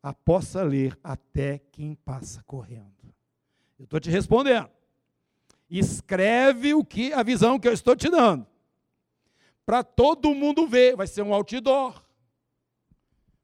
[0.02, 3.14] a possa ler até quem passa correndo.
[3.78, 4.70] Eu estou te respondendo.
[5.70, 8.48] Escreve o que a visão que eu estou te dando.
[9.66, 12.02] Para todo mundo ver, vai ser um outdoor.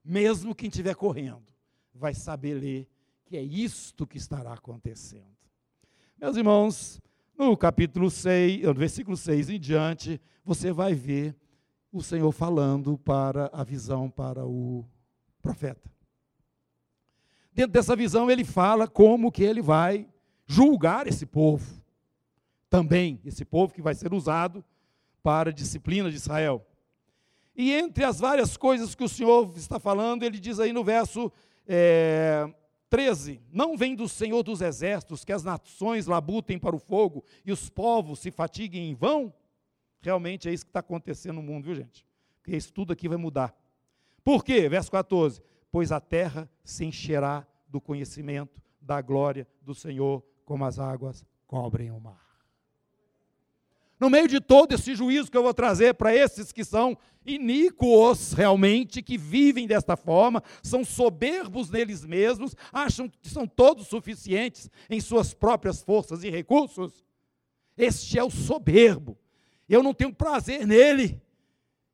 [0.03, 1.47] Mesmo quem estiver correndo,
[1.97, 2.87] vai saber ler
[3.25, 5.35] que é isto que estará acontecendo.
[6.19, 7.01] Meus irmãos,
[7.37, 11.35] no capítulo 6, no versículo 6 em diante, você vai ver
[11.91, 14.85] o Senhor falando para a visão para o
[15.41, 15.91] profeta.
[17.51, 20.07] Dentro dessa visão, ele fala como que ele vai
[20.45, 21.81] julgar esse povo.
[22.69, 24.63] Também, esse povo que vai ser usado
[25.23, 26.65] para a disciplina de Israel.
[27.55, 31.31] E entre as várias coisas que o Senhor está falando, ele diz aí no verso
[31.67, 32.49] é,
[32.89, 37.51] 13: Não vem do Senhor dos exércitos que as nações labutem para o fogo e
[37.51, 39.33] os povos se fatiguem em vão?
[39.99, 42.05] Realmente é isso que está acontecendo no mundo, viu gente?
[42.41, 43.55] Porque isso tudo aqui vai mudar.
[44.23, 44.69] Por quê?
[44.69, 50.79] Verso 14: pois a terra se encherá do conhecimento da glória do Senhor, como as
[50.79, 52.26] águas cobrem o mar.
[53.99, 58.31] No meio de todo esse juízo que eu vou trazer para esses que são iníquos
[58.33, 65.01] realmente, que vivem desta forma, são soberbos neles mesmos, acham que são todos suficientes em
[65.01, 67.03] suas próprias forças e recursos.
[67.75, 69.17] Este é o soberbo.
[69.67, 71.21] Eu não tenho prazer nele.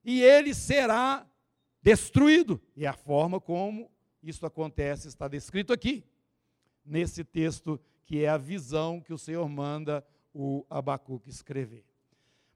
[0.04, 1.26] E ele será
[1.82, 2.62] destruído.
[2.76, 3.90] E a forma como
[4.22, 6.04] isso acontece, está descrito aqui,
[6.86, 11.93] nesse texto que é a visão que o Senhor manda o Abacuque escrever.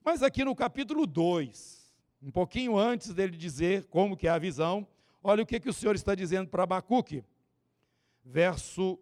[0.08, 1.93] Mas aqui no capítulo 2,
[2.24, 4.88] um pouquinho antes dele dizer como que é a visão,
[5.22, 7.26] olha o que, que o Senhor está dizendo para Abacuque.
[8.24, 8.98] Verso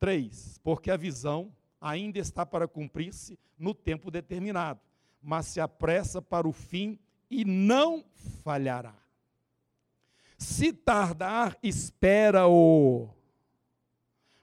[0.00, 4.80] 3: Porque a visão ainda está para cumprir-se no tempo determinado,
[5.22, 6.98] mas se apressa para o fim
[7.30, 8.02] e não
[8.42, 8.96] falhará.
[10.38, 13.10] Se tardar, espera-o,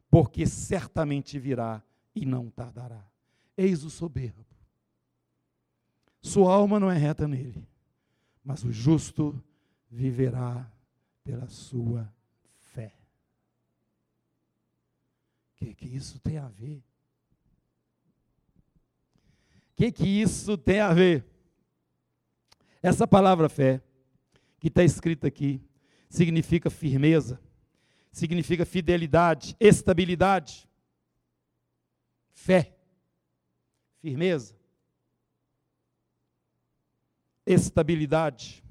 [0.08, 1.82] porque certamente virá
[2.14, 3.04] e não tardará.
[3.58, 4.49] Eis o soberbo.
[6.22, 7.68] Sua alma não é reta nele,
[8.44, 9.42] mas o justo
[9.90, 10.70] viverá
[11.24, 12.12] pela sua
[12.58, 12.94] fé.
[15.54, 16.84] O que, que isso tem a ver?
[19.72, 21.26] O que, que isso tem a ver?
[22.82, 23.82] Essa palavra fé,
[24.60, 25.62] que está escrita aqui,
[26.10, 27.40] significa firmeza,
[28.12, 30.68] significa fidelidade, estabilidade,
[32.34, 32.76] fé,
[34.00, 34.59] firmeza,
[37.46, 38.64] estabilidade.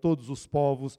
[0.00, 0.98] Todos os povos,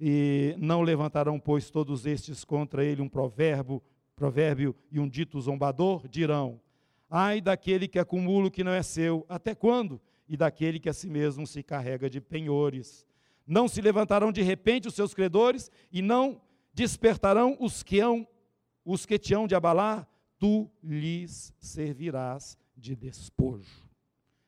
[0.00, 3.82] e não levantarão, pois, todos estes contra ele um provérbio,
[4.14, 6.60] provérbio e um dito zombador, dirão:
[7.08, 10.00] Ai daquele que acumula o que não é seu, até quando?
[10.28, 13.06] E daquele que a si mesmo se carrega de penhores.
[13.46, 16.40] Não se levantarão de repente os seus credores, e não
[16.74, 18.26] despertarão os que, hão,
[18.84, 20.06] os que te hão de abalar,
[20.38, 23.86] tu lhes servirás de despojo.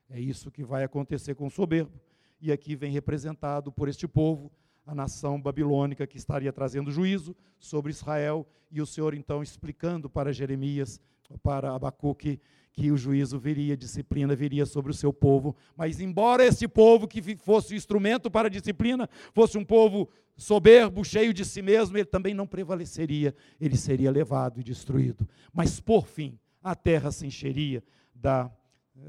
[0.08, 2.00] É isso que vai acontecer com o soberbo.
[2.40, 4.50] E aqui vem representado por este povo
[4.86, 10.32] a nação babilônica que estaria trazendo juízo sobre Israel, e o Senhor então explicando para
[10.32, 11.00] Jeremias
[11.42, 12.40] para Abacuque
[12.78, 15.56] que o juízo viria, a disciplina viria sobre o seu povo.
[15.76, 21.34] Mas, embora esse povo que fosse instrumento para a disciplina, fosse um povo soberbo, cheio
[21.34, 25.28] de si mesmo, ele também não prevaleceria, ele seria levado e destruído.
[25.52, 27.82] Mas, por fim, a terra se encheria
[28.14, 28.48] da,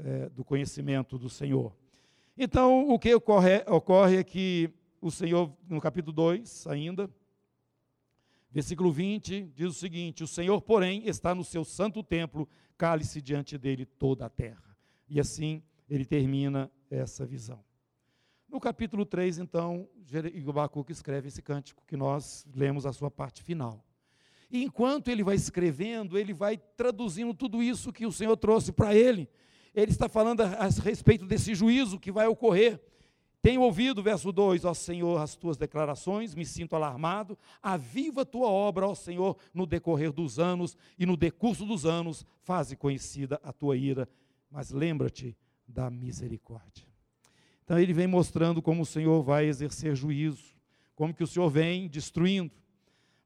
[0.04, 1.72] é, do conhecimento do Senhor.
[2.36, 4.68] Então, o que ocorre, ocorre é que
[5.00, 7.08] o Senhor, no capítulo 2 ainda,
[8.52, 12.48] Versículo 20 diz o seguinte: O Senhor, porém, está no seu santo templo,
[12.80, 14.74] cale-se diante dele toda a terra.
[15.06, 17.62] E assim ele termina essa visão.
[18.48, 19.86] No capítulo 3, então,
[20.48, 23.84] Abacuque escreve esse cântico que nós lemos a sua parte final.
[24.50, 28.94] E enquanto ele vai escrevendo, ele vai traduzindo tudo isso que o Senhor trouxe para
[28.94, 29.28] ele.
[29.74, 32.80] Ele está falando a respeito desse juízo que vai ocorrer.
[33.42, 37.38] Tenho ouvido, verso 2, ó Senhor, as tuas declarações, me sinto alarmado.
[37.62, 42.26] Aviva a tua obra, ó Senhor, no decorrer dos anos e no decurso dos anos,
[42.42, 44.06] faze conhecida a tua ira,
[44.50, 45.34] mas lembra-te
[45.66, 46.86] da misericórdia.
[47.64, 50.52] Então ele vem mostrando como o Senhor vai exercer juízo,
[50.94, 52.52] como que o Senhor vem destruindo.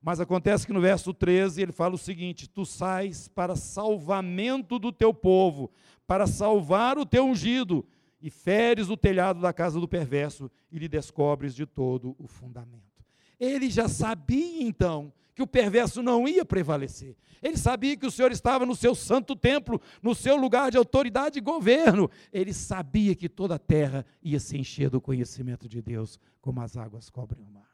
[0.00, 4.92] Mas acontece que no verso 13 ele fala o seguinte: Tu sais para salvamento do
[4.92, 5.72] teu povo,
[6.07, 7.85] para salvar o teu ungido
[8.24, 13.04] e feres o telhado da casa do perverso e lhe descobres de todo o fundamento.
[13.38, 17.18] Ele já sabia então que o perverso não ia prevalecer.
[17.42, 21.38] Ele sabia que o Senhor estava no seu santo templo, no seu lugar de autoridade
[21.38, 22.10] e governo.
[22.32, 26.78] Ele sabia que toda a terra ia se encher do conhecimento de Deus, como as
[26.78, 27.73] águas cobrem o mar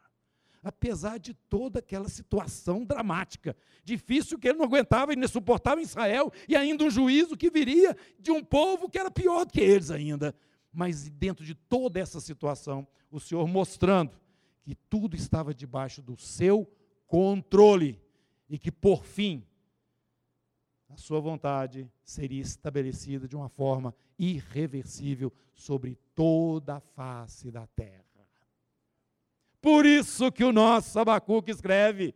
[0.63, 6.31] apesar de toda aquela situação dramática, difícil que ele não aguentava nem suportava em Israel,
[6.47, 9.89] e ainda um juízo que viria de um povo que era pior do que eles
[9.89, 10.35] ainda.
[10.71, 14.11] Mas dentro de toda essa situação, o Senhor mostrando
[14.61, 16.69] que tudo estava debaixo do seu
[17.07, 17.99] controle
[18.49, 19.45] e que, por fim,
[20.89, 28.10] a sua vontade seria estabelecida de uma forma irreversível sobre toda a face da terra.
[29.61, 32.15] Por isso que o nosso Abacuque escreve.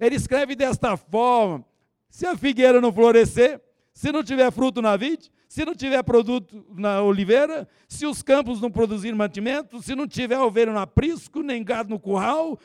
[0.00, 1.64] Ele escreve desta forma:
[2.08, 3.60] se a figueira não florescer,
[3.92, 8.60] se não tiver fruto na vide, se não tiver produto na oliveira, se os campos
[8.60, 12.58] não produzirem mantimento, se não tiver ovelha no aprisco, nem gado no curral,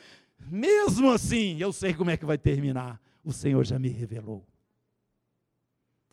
[0.46, 3.00] mesmo assim, eu sei como é que vai terminar.
[3.24, 4.46] O Senhor já me revelou.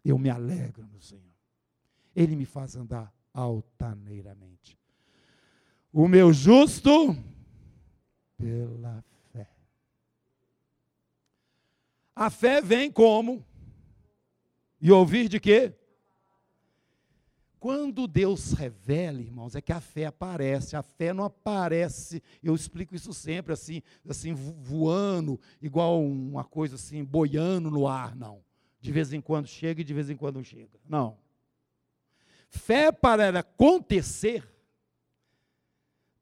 [0.03, 1.21] Eu me alegro no Senhor.
[2.15, 4.50] Ele me faz andar altaneiramente.
[5.93, 7.15] O meu justo
[8.37, 9.47] pela fé.
[12.15, 13.45] A fé vem como?
[14.79, 15.73] E ouvir de quê?
[17.59, 20.75] Quando Deus revela, irmãos, é que a fé aparece.
[20.75, 27.03] A fé não aparece, eu explico isso sempre assim, assim voando, igual uma coisa assim,
[27.03, 28.43] boiando no ar, não.
[28.79, 30.79] De vez em quando chega e de vez em quando não chega.
[30.89, 31.19] Não.
[32.49, 34.50] Fé para acontecer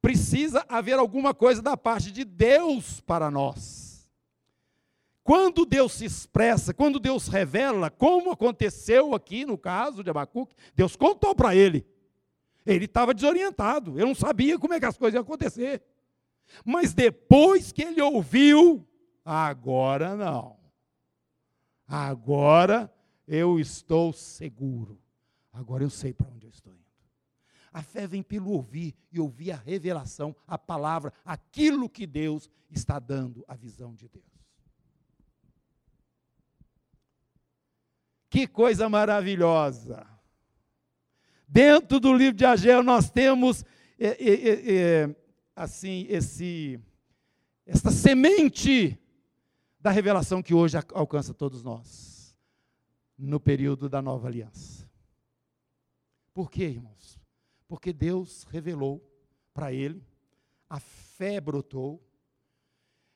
[0.02, 4.10] precisa haver alguma coisa da parte de Deus para nós.
[5.24, 10.96] Quando Deus se expressa, quando Deus revela, como aconteceu aqui no caso de Abacuque, Deus
[10.96, 11.86] contou para ele.
[12.66, 15.84] Ele estava desorientado, ele não sabia como é que as coisas iam acontecer.
[16.66, 18.88] Mas depois que ele ouviu,
[19.24, 20.58] agora não.
[21.88, 22.92] Agora
[23.28, 25.00] eu estou seguro.
[25.54, 26.79] Agora eu sei para onde eu estou.
[27.72, 33.00] A fé vem pelo ouvir e ouvir a revelação, a palavra, aquilo que Deus está
[33.00, 34.26] dando, a visão de Deus.
[38.30, 40.06] Que coisa maravilhosa!
[41.48, 43.66] Dentro do livro de Ageu nós temos
[43.98, 45.16] é, é, é,
[45.56, 46.80] assim esse
[47.66, 49.00] esta semente
[49.80, 52.36] da revelação que hoje alcança todos nós
[53.18, 54.90] no período da nova aliança.
[56.34, 57.19] Por quê, irmãos?
[57.70, 59.00] Porque Deus revelou
[59.54, 60.04] para ele,
[60.68, 62.04] a fé brotou,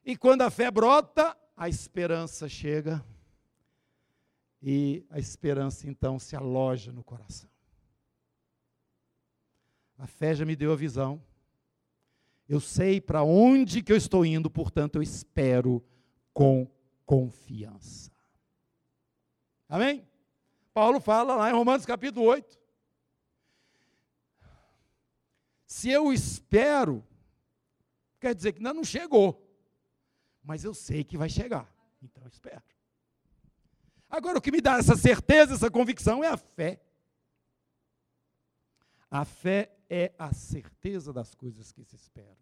[0.06, 3.04] e quando a fé brota, a esperança chega,
[4.62, 7.50] e a esperança então se aloja no coração.
[9.98, 11.22] A fé já me deu a visão.
[12.48, 15.84] Eu sei para onde que eu estou indo, portanto eu espero
[16.32, 16.70] com
[17.06, 18.12] confiança.
[19.68, 20.08] Amém?
[20.74, 22.63] Paulo fala lá em Romanos capítulo 8.
[25.74, 27.04] Se eu espero,
[28.20, 29.44] quer dizer que ainda não chegou.
[30.44, 31.68] Mas eu sei que vai chegar.
[32.00, 32.62] Então eu espero.
[34.08, 36.80] Agora, o que me dá essa certeza, essa convicção é a fé.
[39.10, 42.38] A fé é a certeza das coisas que se esperam.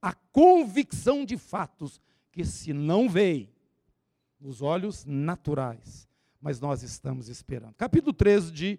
[0.00, 1.98] A convicção de fatos
[2.30, 3.50] que se não veem
[4.38, 6.06] nos olhos naturais,
[6.38, 7.74] mas nós estamos esperando.
[7.74, 8.78] Capítulo 13 de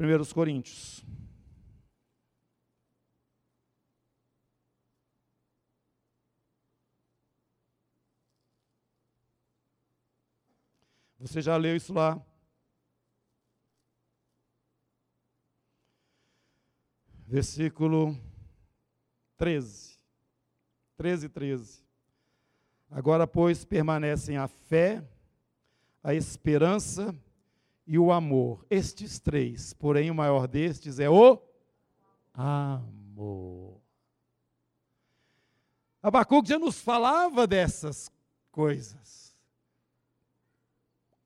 [0.00, 1.04] 1 Coríntios.
[11.18, 12.22] Você já leu isso lá?
[17.28, 18.18] versículo
[19.36, 19.98] 13.
[20.96, 21.82] 13, 13.
[22.90, 25.06] Agora, pois, permanecem a fé,
[26.02, 27.14] a esperança
[27.86, 28.64] e o amor.
[28.70, 31.38] Estes três, porém, o maior destes é o
[32.32, 33.78] amor.
[36.02, 38.10] Abacuque já nos falava dessas
[38.50, 39.27] coisas.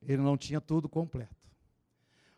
[0.07, 1.43] Ele não tinha tudo completo.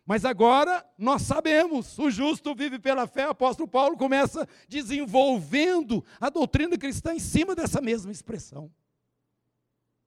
[0.06, 3.26] Mas agora nós sabemos, o justo vive pela fé.
[3.26, 8.70] O apóstolo Paulo começa desenvolvendo a doutrina cristã em cima dessa mesma expressão.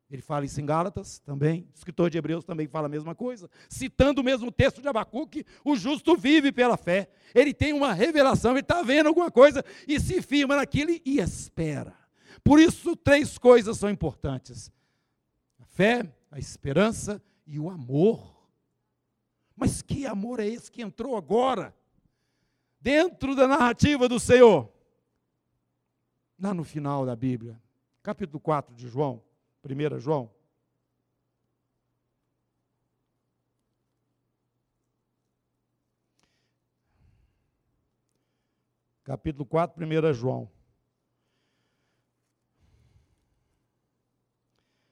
[0.09, 3.49] Ele fala isso em Gálatas também, o escritor de Hebreus também fala a mesma coisa,
[3.67, 7.09] citando o mesmo texto de Abacuque: o justo vive pela fé.
[7.35, 11.93] Ele tem uma revelação, ele está vendo alguma coisa e se firma naquilo e espera.
[12.41, 14.71] Por isso, três coisas são importantes:
[15.59, 18.35] a fé, a esperança e o amor.
[19.55, 21.73] Mas que amor é esse que entrou agora?
[22.79, 24.71] Dentro da narrativa do Senhor.
[26.39, 27.59] Lá no final da Bíblia,
[28.03, 29.23] capítulo 4 de João,
[29.63, 30.31] 1 João.
[39.03, 40.51] Capítulo 4, 1 João.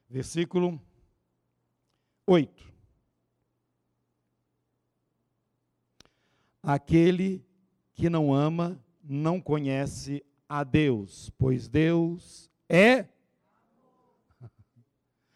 [0.09, 0.81] Versículo
[2.27, 2.65] 8.
[6.63, 7.45] Aquele
[7.93, 13.05] que não ama não conhece a Deus, pois Deus é.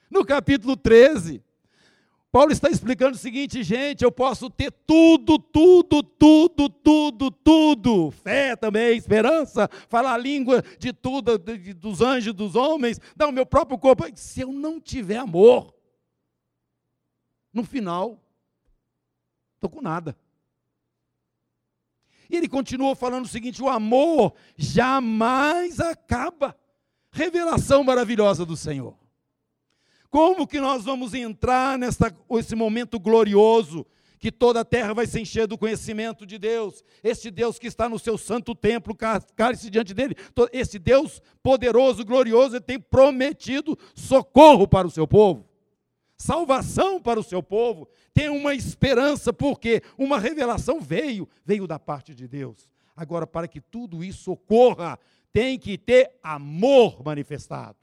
[0.10, 1.44] No capítulo 13,
[2.32, 8.56] Paulo está explicando o seguinte, gente, eu posso ter tudo, tudo, tudo, tudo, tudo, fé
[8.56, 13.46] também, esperança, falar a língua de tudo, de, dos anjos, dos homens, dar o meu
[13.46, 15.74] próprio corpo, se eu não tiver amor,
[17.54, 18.20] no final,
[19.56, 20.16] estou com nada.
[22.30, 26.56] E ele continuou falando o seguinte: o amor jamais acaba.
[27.12, 28.96] Revelação maravilhosa do Senhor.
[30.12, 31.98] Como que nós vamos entrar nesse
[32.32, 33.86] esse momento glorioso
[34.20, 37.88] que toda a terra vai se encher do conhecimento de Deus, este Deus que está
[37.88, 38.94] no seu santo templo,
[39.34, 40.14] cale-se diante dele,
[40.52, 45.49] esse Deus poderoso, glorioso, ele tem prometido socorro para o seu povo
[46.20, 52.14] salvação para o seu povo, tem uma esperança, porque uma revelação veio, veio da parte
[52.14, 52.70] de Deus.
[52.96, 55.00] Agora, para que tudo isso ocorra,
[55.32, 57.78] tem que ter amor manifestado.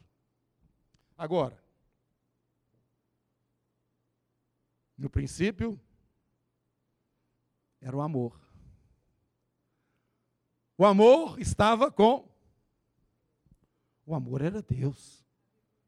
[1.16, 1.58] Agora,
[4.98, 5.80] no princípio,
[7.80, 8.38] era o amor.
[10.76, 12.28] O amor estava com.
[14.04, 15.24] O amor era Deus.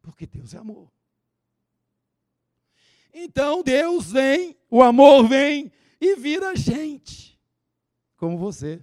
[0.00, 0.90] Porque Deus é amor.
[3.12, 7.38] Então Deus vem, o amor vem e vira gente,
[8.16, 8.82] como você.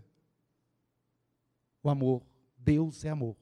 [1.82, 2.24] O amor,
[2.58, 3.36] Deus é amor.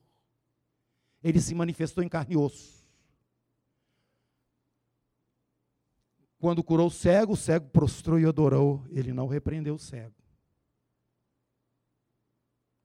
[1.23, 2.83] Ele se manifestou em carne e osso.
[6.37, 8.85] Quando curou o cego, o cego prostrou e adorou.
[8.89, 10.13] Ele não repreendeu o cego.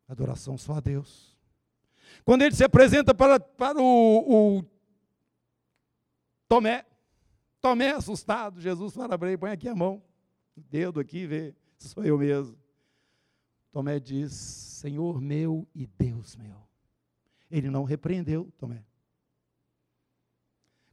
[0.07, 1.37] Adoração só a Deus.
[2.25, 4.65] Quando ele se apresenta para, para o, o
[6.49, 6.87] Tomé,
[7.61, 10.03] Tomé assustado, Jesus fala para ele, põe aqui a mão,
[10.57, 12.57] dedo aqui, vê, sou eu mesmo.
[13.73, 16.57] Tomé diz, Senhor meu e Deus meu.
[17.51, 18.85] Ele não repreendeu Tomé.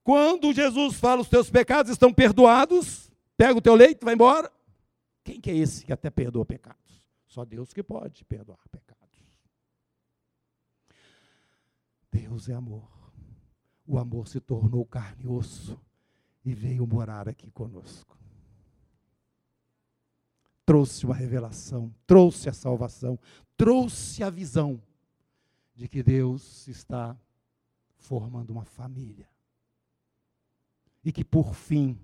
[0.03, 4.51] Quando Jesus fala, os teus pecados estão perdoados, pega o teu leito, vai embora.
[5.23, 7.03] Quem que é esse que até perdoa pecados?
[7.27, 8.95] Só Deus que pode perdoar pecados.
[12.11, 12.87] Deus é amor.
[13.85, 15.79] O amor se tornou carne e osso
[16.45, 18.15] e veio morar aqui conosco.
[20.63, 23.19] Trouxe uma revelação, trouxe a salvação,
[23.57, 24.81] trouxe a visão
[25.73, 27.17] de que Deus está
[27.97, 29.27] formando uma família.
[31.03, 31.99] E que, por fim,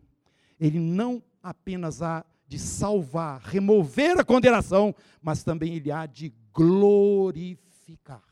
[0.60, 8.24] Ele não apenas há de salvar, remover a condenação, mas também Ele há de glorificar.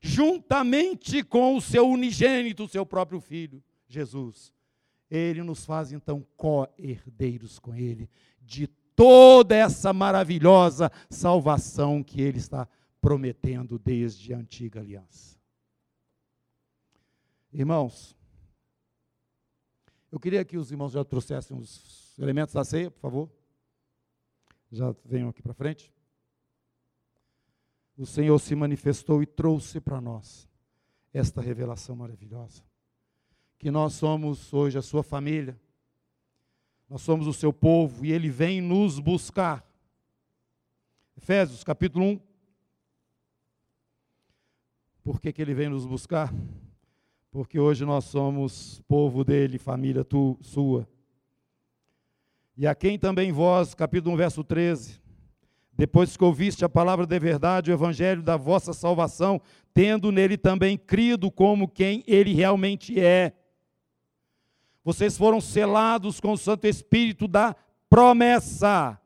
[0.00, 4.55] Juntamente com o seu unigênito, o seu próprio Filho, Jesus
[5.10, 12.68] ele nos faz então co-herdeiros com Ele de toda essa maravilhosa salvação que Ele está
[13.00, 15.38] prometendo desde a antiga aliança.
[17.52, 18.16] Irmãos,
[20.10, 23.30] eu queria que os irmãos já trouxessem os elementos da ceia, por favor.
[24.72, 25.92] Já venham aqui para frente.
[27.96, 30.48] O Senhor se manifestou e trouxe para nós
[31.12, 32.62] esta revelação maravilhosa
[33.58, 35.58] que nós somos hoje a sua família,
[36.88, 39.64] nós somos o seu povo e ele vem nos buscar.
[41.16, 42.20] Efésios capítulo 1.
[45.02, 46.32] Por que, que ele vem nos buscar?
[47.30, 50.88] Porque hoje nós somos povo dele, família tu, sua.
[52.56, 55.00] E a quem também vós, capítulo 1, verso 13,
[55.72, 59.40] depois que ouviste a palavra de verdade, o evangelho da vossa salvação,
[59.74, 63.32] tendo nele também crido como quem ele realmente é
[64.86, 67.56] vocês foram selados com o Santo Espírito da
[67.90, 68.96] promessa,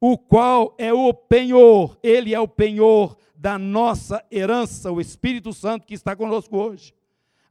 [0.00, 5.86] o qual é o penhor, ele é o penhor da nossa herança, o Espírito Santo
[5.86, 6.92] que está conosco hoje,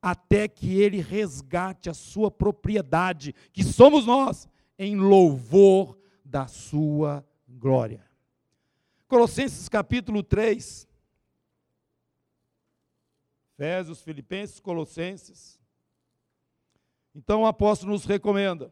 [0.02, 8.06] até que ele resgate a sua propriedade, que somos nós, em louvor da sua glória.
[9.08, 10.86] Colossenses capítulo 3,
[13.58, 15.57] Efésios, Filipenses, Colossenses.
[17.18, 18.72] Então o apóstolo nos recomenda: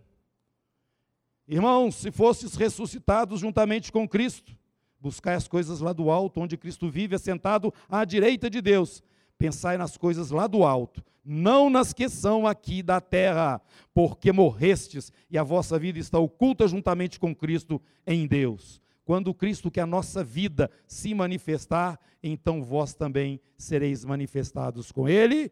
[1.48, 4.56] Irmãos, se fostes ressuscitados juntamente com Cristo,
[5.00, 9.02] buscai as coisas lá do alto, onde Cristo vive, assentado à direita de Deus.
[9.36, 13.60] Pensai nas coisas lá do alto, não nas que são aqui da terra,
[13.96, 18.80] porque morrestes e a vossa vida está oculta juntamente com Cristo em Deus.
[19.04, 25.10] Quando Cristo, que é a nossa vida, se manifestar, então vós também sereis manifestados com
[25.10, 25.52] Ele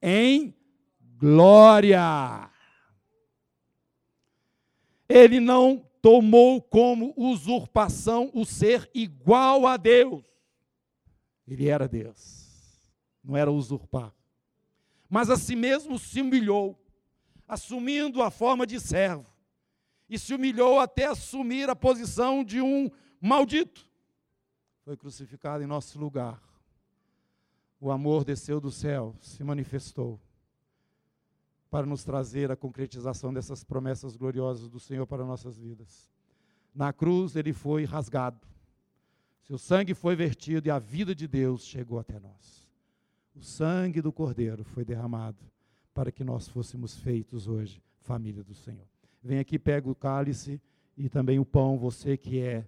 [0.00, 0.54] em
[1.20, 2.50] glória.
[5.06, 10.24] Ele não tomou como usurpação o ser igual a Deus.
[11.46, 12.90] Ele era Deus,
[13.22, 14.14] não era usurpar.
[15.08, 16.80] Mas a si mesmo se humilhou,
[17.46, 19.26] assumindo a forma de servo,
[20.08, 22.90] e se humilhou até assumir a posição de um
[23.20, 23.86] maldito.
[24.84, 26.40] Foi crucificado em nosso lugar.
[27.80, 30.20] O amor desceu do céu, se manifestou
[31.70, 36.10] para nos trazer a concretização dessas promessas gloriosas do Senhor para nossas vidas.
[36.74, 38.46] Na cruz ele foi rasgado,
[39.42, 42.68] seu sangue foi vertido e a vida de Deus chegou até nós.
[43.34, 45.44] O sangue do Cordeiro foi derramado
[45.94, 48.86] para que nós fôssemos feitos hoje família do Senhor.
[49.22, 50.60] Vem aqui, pega o cálice
[50.96, 52.66] e também o pão, você que é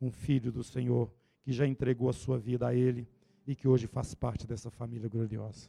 [0.00, 1.10] um filho do Senhor,
[1.42, 3.08] que já entregou a sua vida a Ele
[3.46, 5.68] e que hoje faz parte dessa família gloriosa.